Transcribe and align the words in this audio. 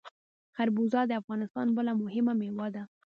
خربوزه 0.55 0.99
د 1.05 1.11
افغانستان 1.21 1.67
بله 1.77 1.91
مهمه 2.03 2.33
میوه 2.39 2.67
ده. 2.75 2.83